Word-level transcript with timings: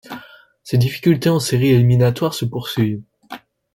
Ses 0.63 0.79
difficultés 0.79 1.29
en 1.29 1.39
séries 1.39 1.67
éliminatoires 1.73 2.33
se 2.33 2.45
poursuivent. 2.45 3.03